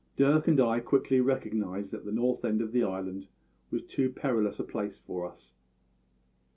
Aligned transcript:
Dirk 0.17 0.47
and 0.47 0.59
I 0.59 0.79
quickly 0.79 1.21
recognised 1.21 1.91
that 1.91 2.05
the 2.05 2.11
north 2.11 2.43
end 2.43 2.59
of 2.59 2.71
the 2.71 2.83
island 2.83 3.27
was 3.69 3.83
too 3.83 4.09
perilous 4.09 4.59
a 4.59 4.63
place 4.63 4.97
for 5.05 5.27
us. 5.29 5.53